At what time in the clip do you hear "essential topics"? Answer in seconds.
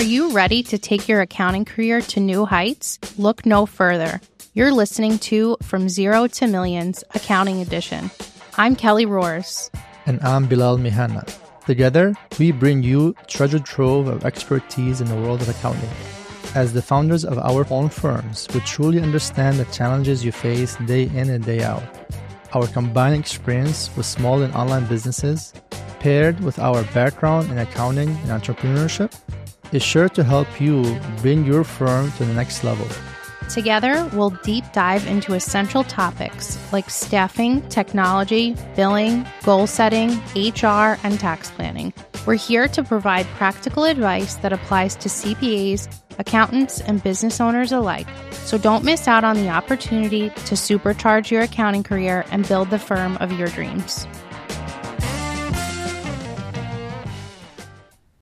35.34-36.56